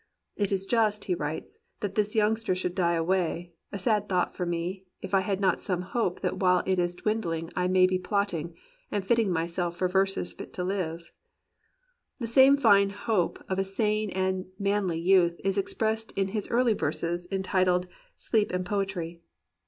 [0.35, 4.47] "It is just," he writes, "that this youngster should die away: a sad thought for
[4.47, 7.99] me, if I had not some hope that while it is dwindhng I may be
[7.99, 8.55] plotting,
[8.91, 11.03] and fitting myself for verses fit to hve."
[12.17, 16.73] The same fine hope of a sane and manly youth is expressed in his early
[16.73, 19.21] verses entitled "Sleep and Poetry."